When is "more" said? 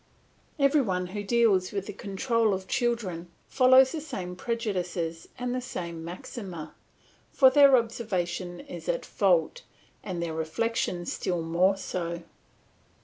11.43-11.77